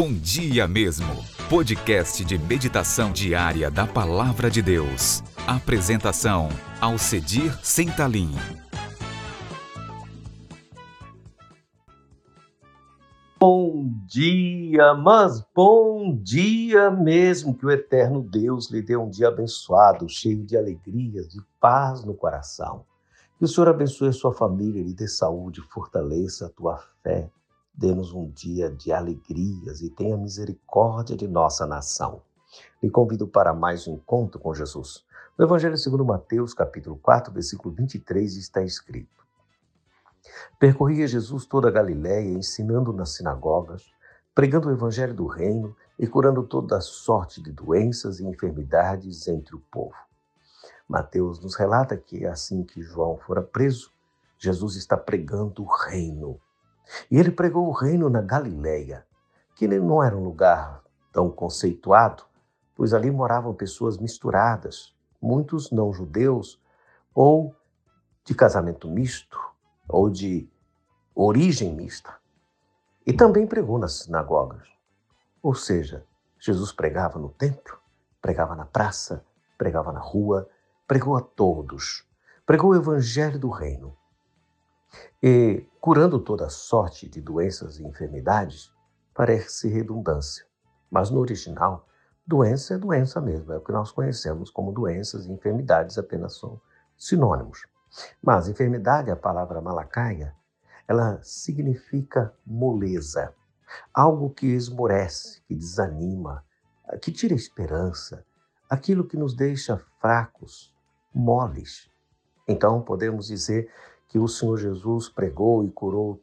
Bom 0.00 0.12
Dia 0.12 0.68
Mesmo, 0.68 1.08
podcast 1.50 2.24
de 2.24 2.38
meditação 2.38 3.10
diária 3.10 3.68
da 3.68 3.84
Palavra 3.84 4.48
de 4.48 4.62
Deus. 4.62 5.24
Apresentação, 5.44 6.48
Alcedir 6.80 7.52
Sentalim. 7.64 8.30
Bom 13.40 13.90
dia, 14.06 14.94
mas 14.94 15.44
bom 15.52 16.16
dia 16.16 16.92
mesmo. 16.92 17.52
Que 17.52 17.66
o 17.66 17.70
eterno 17.72 18.22
Deus 18.22 18.70
lhe 18.70 18.80
dê 18.80 18.96
um 18.96 19.10
dia 19.10 19.26
abençoado, 19.26 20.08
cheio 20.08 20.46
de 20.46 20.56
alegrias, 20.56 21.26
de 21.26 21.40
paz 21.58 22.04
no 22.04 22.14
coração. 22.14 22.84
Que 23.36 23.44
o 23.44 23.48
Senhor 23.48 23.66
abençoe 23.66 24.10
a 24.10 24.12
sua 24.12 24.32
família, 24.32 24.80
lhe 24.80 24.94
dê 24.94 25.08
saúde, 25.08 25.60
fortaleça 25.60 26.46
a 26.46 26.50
tua 26.50 26.78
fé. 27.02 27.28
Dê-nos 27.78 28.12
um 28.12 28.28
dia 28.28 28.68
de 28.68 28.92
alegrias 28.92 29.82
e 29.82 29.88
tenha 29.88 30.16
misericórdia 30.16 31.16
de 31.16 31.28
nossa 31.28 31.64
nação. 31.64 32.20
Lhe 32.82 32.90
convido 32.90 33.28
para 33.28 33.54
mais 33.54 33.86
um 33.86 33.94
encontro 33.94 34.40
com 34.40 34.52
Jesus. 34.52 35.04
No 35.38 35.44
Evangelho 35.44 35.78
segundo 35.78 36.04
Mateus, 36.04 36.52
capítulo 36.52 36.96
4, 36.96 37.32
versículo 37.32 37.72
23, 37.72 38.34
está 38.36 38.64
escrito: 38.64 39.24
Percorria 40.58 41.06
Jesus 41.06 41.46
toda 41.46 41.68
a 41.68 41.70
Galiléia, 41.70 42.28
ensinando 42.28 42.92
nas 42.92 43.10
sinagogas, 43.10 43.84
pregando 44.34 44.66
o 44.66 44.72
evangelho 44.72 45.14
do 45.14 45.28
reino 45.28 45.76
e 45.96 46.04
curando 46.04 46.42
toda 46.42 46.80
sorte 46.80 47.40
de 47.40 47.52
doenças 47.52 48.18
e 48.18 48.26
enfermidades 48.26 49.28
entre 49.28 49.54
o 49.54 49.62
povo. 49.70 49.94
Mateus 50.88 51.38
nos 51.38 51.54
relata 51.54 51.96
que 51.96 52.26
assim 52.26 52.64
que 52.64 52.82
João 52.82 53.18
fora 53.18 53.40
preso, 53.40 53.92
Jesus 54.36 54.74
está 54.74 54.96
pregando 54.96 55.62
o 55.62 55.72
reino. 55.72 56.40
E 57.10 57.18
ele 57.18 57.30
pregou 57.30 57.66
o 57.68 57.72
reino 57.72 58.08
na 58.08 58.20
Galileia, 58.20 59.06
que 59.54 59.66
não 59.66 60.02
era 60.02 60.16
um 60.16 60.24
lugar 60.24 60.82
tão 61.12 61.30
conceituado, 61.30 62.24
pois 62.74 62.94
ali 62.94 63.10
moravam 63.10 63.54
pessoas 63.54 63.98
misturadas, 63.98 64.94
muitos 65.20 65.70
não 65.70 65.92
judeus, 65.92 66.60
ou 67.14 67.54
de 68.24 68.34
casamento 68.34 68.88
misto, 68.88 69.38
ou 69.88 70.08
de 70.08 70.48
origem 71.14 71.74
mista. 71.74 72.14
E 73.04 73.12
também 73.12 73.46
pregou 73.46 73.78
nas 73.78 73.94
sinagogas. 73.94 74.68
Ou 75.42 75.54
seja, 75.54 76.04
Jesus 76.38 76.70
pregava 76.70 77.18
no 77.18 77.30
templo, 77.30 77.78
pregava 78.22 78.54
na 78.54 78.64
praça, 78.64 79.24
pregava 79.56 79.92
na 79.92 79.98
rua, 79.98 80.48
pregou 80.86 81.16
a 81.16 81.20
todos, 81.20 82.06
pregou 82.46 82.70
o 82.70 82.76
evangelho 82.76 83.38
do 83.40 83.50
reino. 83.50 83.97
E, 85.22 85.66
curando 85.80 86.18
toda 86.18 86.48
sorte 86.48 87.08
de 87.08 87.20
doenças 87.20 87.78
e 87.78 87.84
enfermidades, 87.84 88.72
parece 89.14 89.68
redundância. 89.68 90.46
Mas 90.90 91.10
no 91.10 91.20
original, 91.20 91.86
doença 92.26 92.74
é 92.74 92.78
doença 92.78 93.20
mesmo, 93.20 93.52
é 93.52 93.56
o 93.56 93.60
que 93.60 93.72
nós 93.72 93.90
conhecemos 93.90 94.50
como 94.50 94.72
doenças 94.72 95.26
e 95.26 95.32
enfermidades 95.32 95.98
apenas 95.98 96.38
são 96.38 96.60
sinônimos. 96.96 97.66
Mas 98.22 98.48
enfermidade, 98.48 99.10
a 99.10 99.16
palavra 99.16 99.60
malacaia, 99.60 100.34
ela 100.86 101.20
significa 101.22 102.34
moleza, 102.46 103.34
algo 103.92 104.30
que 104.30 104.46
esmorece, 104.46 105.42
que 105.42 105.54
desanima, 105.54 106.44
que 107.02 107.12
tira 107.12 107.34
esperança, 107.34 108.24
aquilo 108.68 109.06
que 109.06 109.16
nos 109.16 109.34
deixa 109.34 109.76
fracos, 110.00 110.74
moles. 111.14 111.90
Então, 112.46 112.80
podemos 112.80 113.26
dizer 113.26 113.70
que 114.08 114.18
o 114.18 114.26
Senhor 114.26 114.56
Jesus 114.56 115.08
pregou 115.08 115.64
e 115.64 115.70
curou 115.70 116.20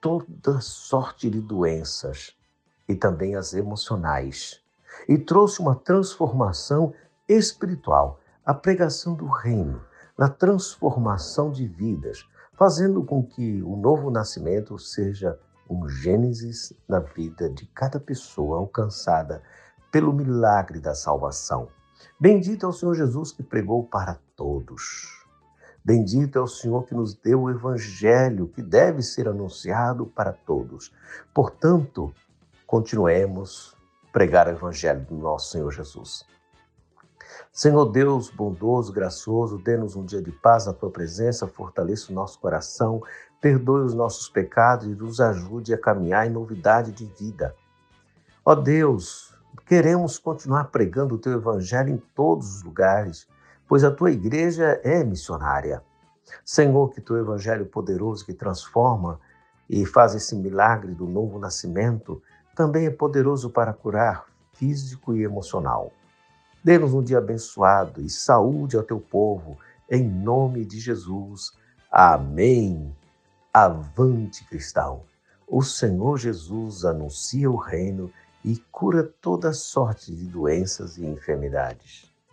toda 0.00 0.60
sorte 0.60 1.30
de 1.30 1.40
doenças 1.40 2.36
e 2.88 2.94
também 2.94 3.36
as 3.36 3.54
emocionais, 3.54 4.60
e 5.08 5.18
trouxe 5.18 5.60
uma 5.60 5.74
transformação 5.74 6.92
espiritual, 7.28 8.20
a 8.44 8.54
pregação 8.54 9.14
do 9.14 9.26
reino, 9.26 9.80
na 10.16 10.28
transformação 10.28 11.50
de 11.52 11.66
vidas, 11.66 12.26
fazendo 12.54 13.04
com 13.04 13.22
que 13.22 13.62
o 13.62 13.76
novo 13.76 14.10
nascimento 14.10 14.78
seja 14.78 15.38
um 15.70 15.88
Gênesis 15.88 16.72
na 16.88 16.98
vida 16.98 17.50
de 17.50 17.66
cada 17.66 18.00
pessoa 18.00 18.58
alcançada 18.58 19.42
pelo 19.92 20.12
milagre 20.12 20.80
da 20.80 20.94
salvação. 20.94 21.68
Bendito 22.18 22.64
é 22.64 22.68
o 22.68 22.72
Senhor 22.72 22.94
Jesus 22.94 23.32
que 23.32 23.42
pregou 23.42 23.84
para 23.84 24.18
todos. 24.34 25.17
Bendito 25.84 26.38
é 26.38 26.42
o 26.42 26.46
Senhor 26.46 26.84
que 26.84 26.94
nos 26.94 27.14
deu 27.14 27.42
o 27.42 27.50
Evangelho 27.50 28.48
que 28.48 28.62
deve 28.62 29.02
ser 29.02 29.28
anunciado 29.28 30.06
para 30.06 30.32
todos. 30.32 30.92
Portanto, 31.32 32.12
continuemos 32.66 33.76
pregar 34.12 34.48
o 34.48 34.50
Evangelho 34.50 35.04
do 35.06 35.16
nosso 35.16 35.50
Senhor 35.50 35.72
Jesus. 35.72 36.26
Senhor 37.52 37.86
Deus, 37.86 38.30
bondoso, 38.30 38.92
gracioso, 38.92 39.58
dê-nos 39.58 39.96
um 39.96 40.04
dia 40.04 40.22
de 40.22 40.32
paz 40.32 40.66
na 40.66 40.72
tua 40.72 40.90
presença, 40.90 41.46
fortaleça 41.46 42.12
o 42.12 42.14
nosso 42.14 42.38
coração, 42.38 43.02
perdoe 43.40 43.82
os 43.82 43.94
nossos 43.94 44.28
pecados 44.28 44.86
e 44.86 44.90
nos 44.90 45.20
ajude 45.20 45.72
a 45.72 45.78
caminhar 45.78 46.26
em 46.26 46.30
novidade 46.30 46.92
de 46.92 47.06
vida. 47.06 47.54
Ó 48.44 48.54
Deus, 48.54 49.38
Queremos 49.68 50.18
continuar 50.18 50.64
pregando 50.64 51.14
o 51.14 51.18
teu 51.18 51.34
evangelho 51.34 51.90
em 51.90 51.98
todos 52.14 52.56
os 52.56 52.62
lugares, 52.62 53.28
pois 53.68 53.84
a 53.84 53.90
tua 53.90 54.10
igreja 54.10 54.80
é 54.82 55.04
missionária. 55.04 55.82
Senhor, 56.44 56.90
que 56.90 57.00
teu 57.00 57.18
evangelho 57.18 57.66
poderoso 57.66 58.24
que 58.24 58.32
transforma 58.32 59.20
e 59.68 59.84
faz 59.84 60.14
esse 60.14 60.34
milagre 60.34 60.94
do 60.94 61.06
novo 61.06 61.38
nascimento 61.38 62.22
também 62.56 62.86
é 62.86 62.90
poderoso 62.90 63.50
para 63.50 63.72
curar 63.72 64.24
físico 64.54 65.14
e 65.14 65.22
emocional. 65.22 65.92
Dê-nos 66.64 66.92
um 66.92 67.02
dia 67.02 67.18
abençoado 67.18 68.00
e 68.00 68.10
saúde 68.10 68.76
ao 68.76 68.82
teu 68.82 68.98
povo, 68.98 69.56
em 69.88 70.02
nome 70.02 70.64
de 70.64 70.80
Jesus. 70.80 71.52
Amém. 71.90 72.94
Avante, 73.54 74.44
cristão. 74.44 75.02
O 75.46 75.62
Senhor 75.62 76.18
Jesus 76.18 76.84
anuncia 76.84 77.50
o 77.50 77.56
reino 77.56 78.10
e 78.44 78.56
cura 78.72 79.04
toda 79.20 79.52
sorte 79.52 80.14
de 80.14 80.26
doenças 80.26 80.98
e 80.98 81.06
enfermidades. 81.06 82.07